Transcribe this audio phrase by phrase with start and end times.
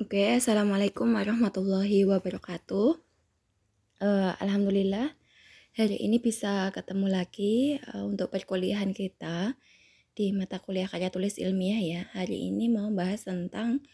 [0.00, 2.96] Oke, Assalamualaikum warahmatullahi wabarakatuh.
[4.00, 5.12] Uh, Alhamdulillah,
[5.76, 9.60] hari ini bisa ketemu lagi uh, untuk perkuliahan kita
[10.16, 12.02] di mata kuliah karya tulis ilmiah ya.
[12.16, 13.84] Hari ini mau bahas tentang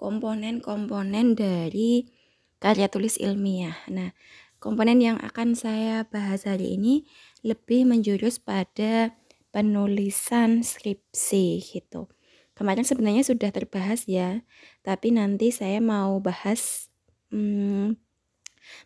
[0.00, 2.08] komponen-komponen dari
[2.56, 3.76] karya tulis ilmiah.
[3.92, 4.16] Nah,
[4.56, 7.04] komponen yang akan saya bahas hari ini
[7.44, 9.20] lebih menjurus pada
[9.52, 12.08] penulisan skripsi gitu.
[12.52, 14.44] Kemarin sebenarnya sudah terbahas ya,
[14.84, 16.92] tapi nanti saya mau bahas
[17.32, 17.96] hmm,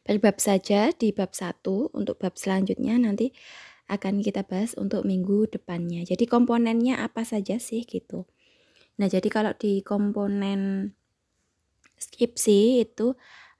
[0.07, 3.35] per bab saja di bab 1 untuk bab selanjutnya nanti
[3.87, 6.03] akan kita bahas untuk minggu depannya.
[6.07, 8.27] Jadi komponennya apa saja sih gitu.
[8.99, 10.93] Nah, jadi kalau di komponen
[11.97, 13.15] skripsi itu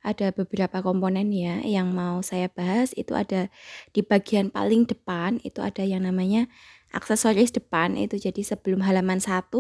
[0.07, 3.51] ada beberapa komponen ya yang mau saya bahas itu ada
[3.91, 6.47] di bagian paling depan itu ada yang namanya
[6.95, 9.51] aksesoris depan itu jadi sebelum halaman 1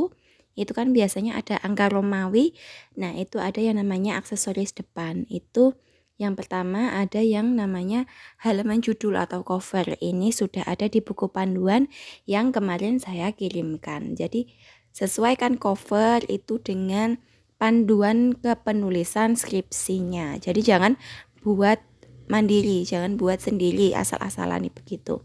[0.57, 2.57] itu kan biasanya ada angka Romawi.
[2.97, 5.29] Nah, itu ada yang namanya aksesoris depan.
[5.29, 5.77] Itu
[6.17, 8.09] yang pertama ada yang namanya
[8.41, 10.01] halaman judul atau cover.
[10.01, 11.93] Ini sudah ada di buku panduan
[12.25, 14.17] yang kemarin saya kirimkan.
[14.17, 14.49] Jadi,
[14.97, 17.21] sesuaikan cover itu dengan
[17.61, 20.41] panduan kepenulisan skripsinya.
[20.41, 20.97] Jadi, jangan
[21.45, 21.85] buat
[22.33, 25.23] mandiri, jangan buat sendiri asal-asalan begitu.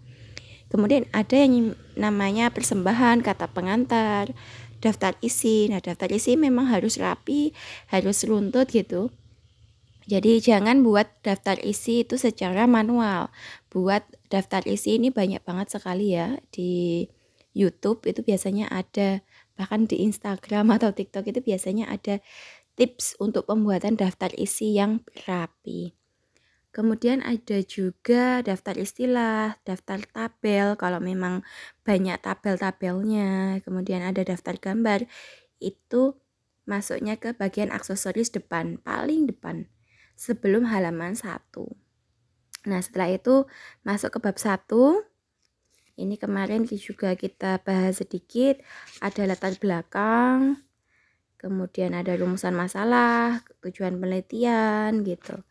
[0.72, 4.31] Kemudian ada yang namanya persembahan kata pengantar,
[4.81, 5.69] daftar isi.
[5.69, 7.53] Nah, daftar isi memang harus rapi,
[7.93, 9.13] harus runtut gitu.
[10.09, 13.29] Jadi jangan buat daftar isi itu secara manual.
[13.69, 17.05] Buat daftar isi ini banyak banget sekali ya di
[17.53, 19.21] YouTube itu biasanya ada
[19.55, 22.19] bahkan di Instagram atau TikTok itu biasanya ada
[22.75, 26.00] tips untuk pembuatan daftar isi yang rapi.
[26.72, 31.44] Kemudian ada juga daftar istilah, daftar tabel kalau memang
[31.83, 33.59] banyak tabel-tabelnya.
[33.67, 35.03] Kemudian ada daftar gambar.
[35.59, 36.16] Itu
[36.64, 39.67] masuknya ke bagian aksesoris depan, paling depan
[40.16, 41.67] sebelum halaman 1.
[42.72, 43.49] Nah, setelah itu
[43.83, 45.03] masuk ke bab 1.
[45.99, 48.58] Ini kemarin juga kita bahas sedikit,
[49.03, 50.64] ada latar belakang,
[51.36, 55.43] kemudian ada rumusan masalah, tujuan penelitian gitu.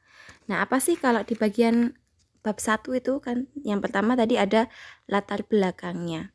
[0.50, 1.94] Nah, apa sih kalau di bagian
[2.42, 4.66] bab 1 itu kan yang pertama tadi ada
[5.06, 6.34] latar belakangnya.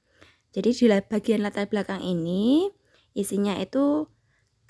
[0.55, 2.71] Jadi di bagian latar belakang ini
[3.11, 4.07] isinya itu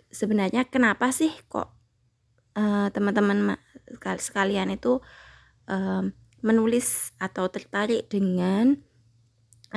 [0.10, 1.70] sebenarnya kenapa sih kok
[2.58, 3.62] uh, teman-teman
[4.18, 4.98] sekalian itu
[5.70, 6.02] uh,
[6.42, 8.82] menulis atau tertarik dengan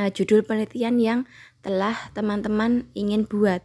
[0.01, 1.21] uh, judul penelitian yang
[1.61, 3.61] telah teman-teman ingin buat.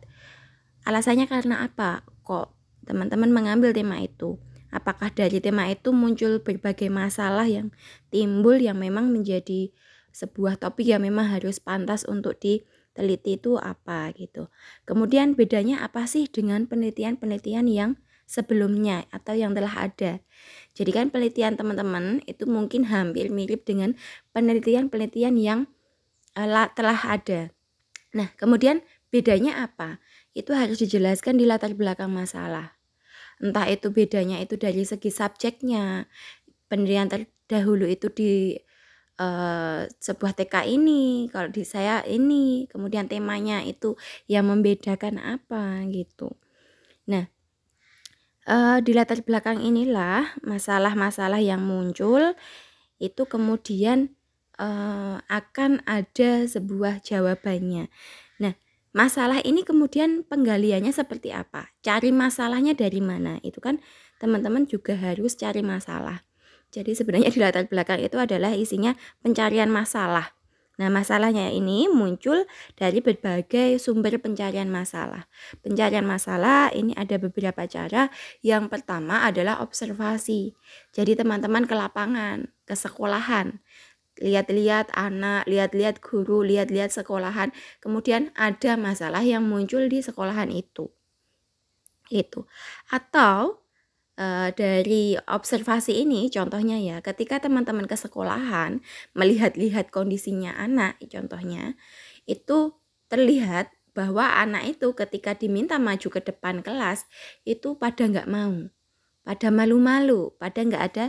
[0.83, 2.03] Alasannya karena apa?
[2.27, 2.51] Kok
[2.83, 4.35] teman-teman mengambil tema itu?
[4.73, 7.69] Apakah dari tema itu muncul berbagai masalah yang
[8.09, 9.69] timbul yang memang menjadi
[10.09, 14.49] sebuah topik yang memang harus pantas untuk diteliti itu apa gitu.
[14.89, 20.25] Kemudian bedanya apa sih dengan penelitian-penelitian yang sebelumnya atau yang telah ada.
[20.73, 23.93] Jadi kan penelitian teman-teman itu mungkin hampir mirip dengan
[24.33, 25.59] penelitian-penelitian yang
[26.33, 27.53] uh, telah ada.
[28.13, 28.81] Nah, kemudian
[29.13, 30.01] bedanya apa?
[30.33, 32.82] Itu harus dijelaskan di latar belakang masalah
[33.43, 36.07] entah itu bedanya itu dari segi subjeknya.
[36.71, 38.55] Penelitian terdahulu itu di
[39.19, 42.65] uh, sebuah TK ini kalau di saya ini.
[42.71, 43.99] Kemudian temanya itu
[44.31, 46.31] yang membedakan apa gitu.
[47.11, 47.27] Nah
[48.47, 52.33] uh, di latar belakang inilah masalah-masalah yang muncul.
[53.03, 54.15] Itu kemudian
[54.55, 57.91] uh, akan ada sebuah jawabannya
[58.93, 61.73] Masalah ini kemudian penggaliannya seperti apa?
[61.81, 63.41] Cari masalahnya dari mana?
[63.41, 63.81] Itu kan
[64.21, 66.21] teman-teman juga harus cari masalah.
[66.69, 68.93] Jadi sebenarnya di latar belakang itu adalah isinya
[69.25, 70.37] pencarian masalah.
[70.73, 75.29] Nah, masalahnya ini muncul dari berbagai sumber pencarian masalah.
[75.61, 78.09] Pencarian masalah ini ada beberapa cara.
[78.41, 80.57] Yang pertama adalah observasi.
[80.89, 83.61] Jadi teman-teman ke lapangan, ke sekolahan,
[84.21, 87.49] lihat-lihat anak, lihat-lihat guru, lihat-lihat sekolahan,
[87.81, 90.93] kemudian ada masalah yang muncul di sekolahan itu.
[92.13, 92.45] Itu.
[92.93, 93.63] Atau
[94.13, 98.83] e, dari observasi ini contohnya ya, ketika teman-teman ke sekolahan
[99.17, 101.73] melihat-lihat kondisinya anak, contohnya
[102.29, 102.77] itu
[103.09, 107.05] terlihat bahwa anak itu ketika diminta maju ke depan kelas
[107.45, 108.73] itu pada nggak mau
[109.23, 111.05] pada malu-malu, pada nggak ada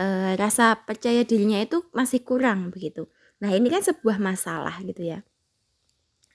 [0.00, 0.06] e,
[0.40, 3.06] rasa percaya dirinya itu masih kurang begitu.
[3.40, 5.20] Nah ini kan sebuah masalah gitu ya.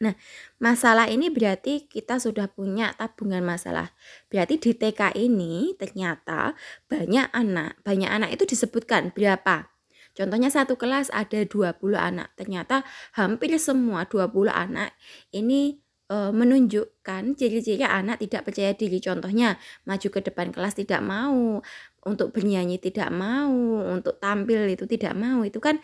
[0.01, 0.13] Nah
[0.61, 3.93] masalah ini berarti kita sudah punya tabungan masalah.
[4.29, 6.53] Berarti di TK ini ternyata
[6.85, 9.75] banyak anak, banyak anak itu disebutkan berapa.
[10.15, 12.31] Contohnya satu kelas ada 20 anak.
[12.39, 12.87] Ternyata
[13.19, 14.95] hampir semua 20 anak
[15.35, 18.97] ini e, menunjukkan ciri-ciri anak tidak percaya diri.
[19.01, 19.57] Contohnya,
[19.89, 21.61] maju ke depan kelas tidak mau,
[22.05, 23.53] untuk bernyanyi tidak mau,
[23.89, 25.41] untuk tampil itu tidak mau.
[25.41, 25.81] Itu kan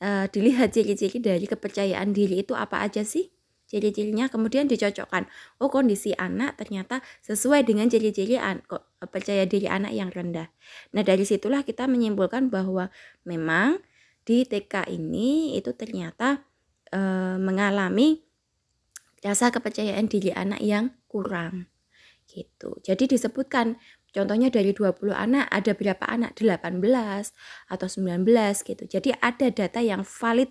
[0.00, 3.32] e, dilihat ciri-ciri dari kepercayaan diri itu apa aja sih?
[3.72, 5.24] Ciri-cirinya kemudian dicocokkan.
[5.56, 8.36] Oh, kondisi anak ternyata sesuai dengan ciri-ciri
[9.08, 10.52] percaya diri anak yang rendah.
[10.92, 12.92] Nah, dari situlah kita menyimpulkan bahwa
[13.24, 13.80] memang
[14.28, 16.44] di TK ini itu ternyata
[16.92, 17.00] e,
[17.40, 18.20] mengalami
[19.22, 21.70] rasa kepercayaan diri anak yang kurang
[22.26, 22.78] gitu.
[22.82, 23.78] Jadi disebutkan
[24.10, 26.82] contohnya dari 20 anak ada berapa anak 18
[27.70, 28.26] atau 19
[28.66, 28.84] gitu.
[28.88, 30.50] Jadi ada data yang valid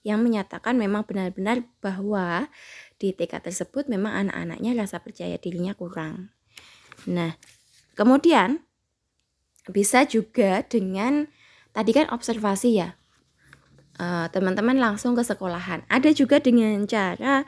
[0.00, 2.48] yang menyatakan memang benar-benar bahwa
[2.96, 6.32] di TK tersebut memang anak-anaknya rasa percaya dirinya kurang.
[7.04, 7.36] Nah,
[7.96, 8.64] kemudian
[9.68, 11.28] bisa juga dengan
[11.76, 12.96] tadi kan observasi ya.
[14.00, 15.84] Eh, teman-teman langsung ke sekolahan.
[15.92, 17.44] Ada juga dengan cara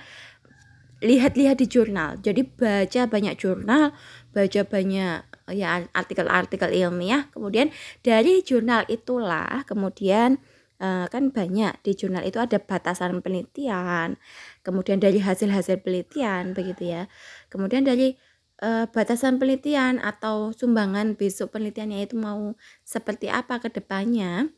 [1.03, 2.17] lihat-lihat di jurnal.
[2.23, 3.91] Jadi baca banyak jurnal,
[4.31, 5.17] baca banyak
[5.51, 7.27] ya artikel-artikel ilmiah.
[7.35, 7.75] Kemudian
[8.07, 10.39] dari jurnal itulah kemudian
[10.79, 14.17] uh, kan banyak di jurnal itu ada batasan penelitian.
[14.63, 17.11] Kemudian dari hasil-hasil penelitian begitu ya.
[17.51, 18.15] Kemudian dari
[18.63, 22.55] uh, batasan penelitian atau sumbangan besok penelitiannya itu mau
[22.87, 24.55] seperti apa ke depannya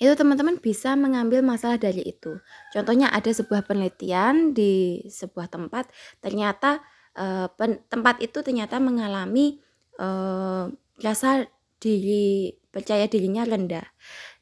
[0.00, 2.38] itu teman-teman bisa mengambil masalah dari itu.
[2.74, 5.88] Contohnya ada sebuah penelitian di sebuah tempat,
[6.18, 6.82] ternyata
[7.14, 9.62] e, pen, tempat itu ternyata mengalami
[9.94, 10.08] e,
[11.00, 11.46] rasa
[11.80, 13.86] diri percaya dirinya rendah.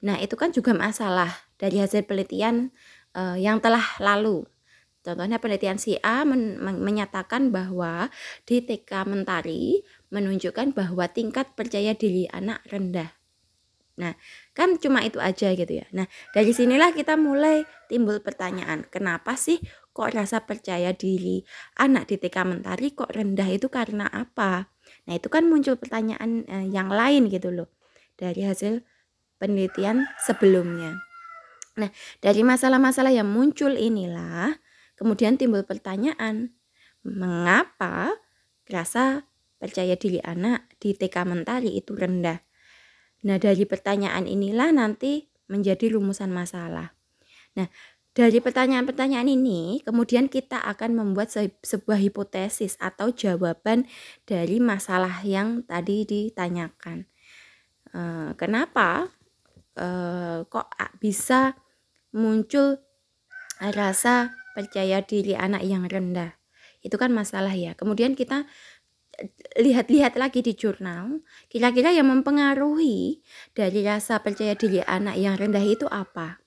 [0.04, 2.72] Nah, itu kan juga masalah dari hasil penelitian
[3.12, 4.46] e, yang telah lalu.
[5.02, 8.12] Contohnya penelitian si A men men menyatakan bahwa
[8.44, 9.80] di TK Mentari
[10.12, 13.17] menunjukkan bahwa tingkat percaya diri anak rendah.
[13.98, 14.14] Nah,
[14.54, 15.86] kan cuma itu aja gitu ya.
[15.90, 19.58] Nah, dari sinilah kita mulai timbul pertanyaan, kenapa sih
[19.90, 21.42] kok rasa percaya diri
[21.82, 24.70] anak di TK Mentari kok rendah itu karena apa?
[25.10, 27.74] Nah, itu kan muncul pertanyaan eh, yang lain gitu loh
[28.14, 28.86] dari hasil
[29.42, 30.94] penelitian sebelumnya.
[31.78, 31.90] Nah,
[32.22, 34.58] dari masalah-masalah yang muncul inilah
[34.98, 36.54] kemudian timbul pertanyaan,
[37.06, 38.18] mengapa
[38.66, 39.26] rasa
[39.62, 42.47] percaya diri anak di TK Mentari itu rendah?
[43.26, 46.94] Nah, dari pertanyaan inilah nanti menjadi rumusan masalah.
[47.58, 47.66] Nah,
[48.18, 51.30] dari pertanyaan-pertanyaan ini, kemudian kita akan membuat
[51.62, 53.86] sebuah hipotesis atau jawaban
[54.26, 57.06] dari masalah yang tadi ditanyakan.
[57.94, 58.00] E,
[58.34, 59.14] kenapa
[59.78, 59.88] e,
[60.50, 60.66] kok
[60.98, 61.54] bisa
[62.10, 62.82] muncul
[63.62, 66.34] rasa percaya diri anak yang rendah?
[66.82, 67.78] Itu kan masalah ya.
[67.78, 68.50] Kemudian kita
[69.58, 73.18] lihat-lihat lagi di jurnal, kira-kira yang mempengaruhi
[73.50, 76.38] dari rasa percaya diri anak yang rendah itu apa?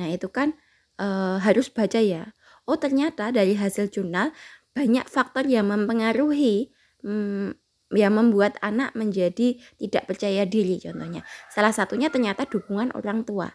[0.00, 0.56] Nah, itu kan
[0.96, 1.06] e,
[1.44, 2.32] harus baca ya.
[2.64, 4.32] Oh, ternyata dari hasil jurnal
[4.72, 6.72] banyak faktor yang mempengaruhi
[7.04, 7.52] hmm,
[7.94, 11.22] yang membuat anak menjadi tidak percaya diri contohnya.
[11.52, 13.52] Salah satunya ternyata dukungan orang tua.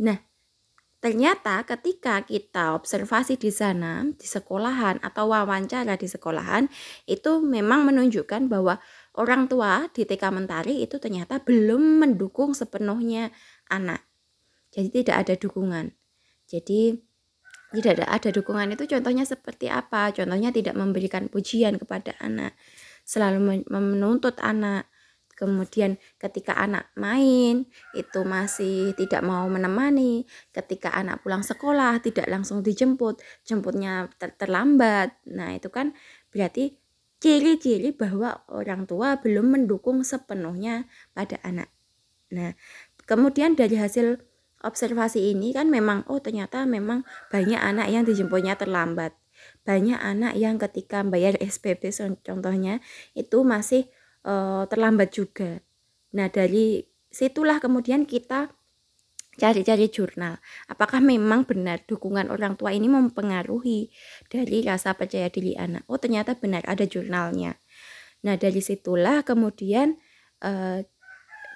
[0.00, 0.18] Nah,
[1.04, 6.64] Ternyata ketika kita observasi di sana, di sekolahan atau wawancara di sekolahan,
[7.04, 8.80] itu memang menunjukkan bahwa
[9.12, 13.28] orang tua di TK Mentari itu ternyata belum mendukung sepenuhnya
[13.68, 14.00] anak.
[14.72, 15.92] Jadi tidak ada dukungan.
[16.48, 16.96] Jadi
[17.76, 20.08] tidak ada, ada dukungan itu contohnya seperti apa?
[20.08, 22.56] Contohnya tidak memberikan pujian kepada anak,
[23.04, 24.88] selalu menuntut anak,
[25.34, 32.62] Kemudian ketika anak main itu masih tidak mau menemani, ketika anak pulang sekolah tidak langsung
[32.62, 35.18] dijemput, jemputnya ter terlambat.
[35.26, 35.94] Nah, itu kan
[36.30, 36.78] berarti
[37.18, 40.86] ciri-ciri bahwa orang tua belum mendukung sepenuhnya
[41.16, 41.72] pada anak.
[42.30, 42.54] Nah,
[43.08, 44.20] kemudian dari hasil
[44.64, 49.12] observasi ini kan memang oh ternyata memang banyak anak yang dijemputnya terlambat.
[49.64, 51.92] Banyak anak yang ketika bayar SPP
[52.24, 52.80] contohnya
[53.12, 53.88] itu masih
[54.24, 55.60] uh, terlambat juga.
[56.16, 58.50] Nah, dari situlah kemudian kita
[59.34, 60.38] cari-cari jurnal.
[60.70, 63.90] Apakah memang benar dukungan orang tua ini mempengaruhi
[64.30, 65.82] dari rasa percaya diri anak?
[65.90, 67.58] Oh, ternyata benar ada jurnalnya.
[68.24, 69.98] Nah, dari situlah kemudian
[70.40, 70.80] uh,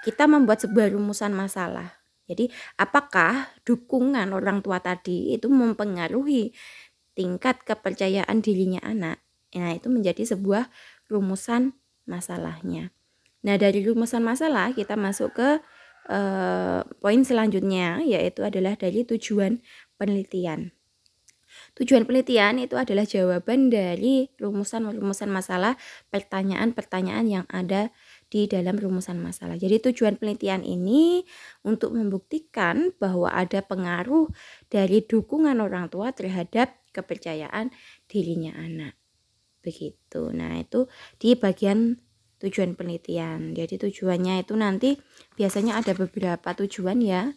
[0.04, 1.96] kita membuat sebuah rumusan masalah.
[2.28, 6.52] Jadi, apakah dukungan orang tua tadi itu mempengaruhi
[7.16, 9.24] tingkat kepercayaan dirinya anak?
[9.56, 10.68] Nah, itu menjadi sebuah
[11.08, 11.72] rumusan
[12.08, 12.90] masalahnya.
[13.46, 15.48] Nah, dari rumusan masalah kita masuk ke
[16.10, 19.62] uh, poin selanjutnya yaitu adalah dari tujuan
[20.00, 20.74] penelitian.
[21.78, 25.78] Tujuan penelitian itu adalah jawaban dari rumusan-rumusan masalah
[26.10, 27.94] pertanyaan-pertanyaan yang ada
[28.28, 29.56] di dalam rumusan masalah.
[29.56, 31.24] Jadi tujuan penelitian ini
[31.64, 34.28] untuk membuktikan bahwa ada pengaruh
[34.68, 37.70] dari dukungan orang tua terhadap kepercayaan
[38.10, 38.97] dirinya anak.
[39.68, 40.32] Begitu.
[40.32, 40.88] Nah, itu
[41.20, 42.00] di bagian
[42.40, 43.52] tujuan penelitian.
[43.52, 44.96] Jadi tujuannya itu nanti
[45.36, 47.28] biasanya ada beberapa tujuan ya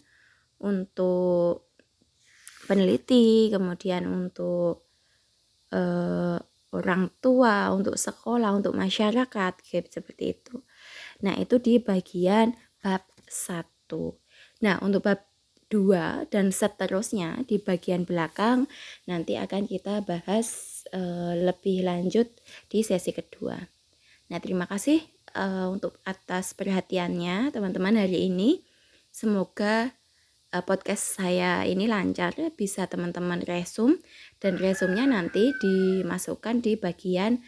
[0.64, 1.68] untuk
[2.70, 4.88] peneliti, kemudian untuk
[5.76, 6.40] uh,
[6.72, 10.64] orang tua, untuk sekolah, untuk masyarakat, kayak seperti itu.
[11.26, 14.16] Nah, itu di bagian bab 1.
[14.64, 15.20] Nah, untuk bab
[15.72, 18.68] 2 dan seterusnya di bagian belakang
[19.08, 22.28] nanti akan kita bahas uh, lebih lanjut
[22.68, 23.56] di sesi kedua.
[24.28, 25.00] Nah, terima kasih
[25.36, 28.60] uh, untuk atas perhatiannya teman-teman hari ini.
[29.12, 29.96] Semoga
[30.52, 34.00] uh, podcast saya ini lancar bisa teman-teman resum
[34.44, 37.40] dan resumnya nanti dimasukkan di bagian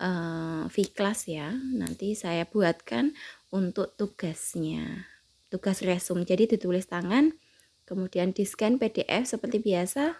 [0.00, 3.12] uh, V-class ya nanti saya buatkan
[3.52, 5.08] untuk tugasnya
[5.48, 7.32] tugas resum jadi ditulis tangan
[7.88, 10.12] kemudian di scan PDF seperti biasa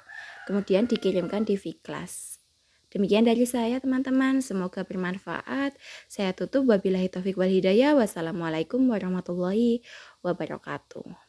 [0.48, 2.40] kemudian dikirimkan di V-class
[2.88, 5.76] Demikian dari saya teman-teman, semoga bermanfaat.
[6.08, 7.92] Saya tutup wabillahi taufik wal hidayah.
[7.92, 9.84] Wassalamualaikum warahmatullahi
[10.24, 11.27] wabarakatuh.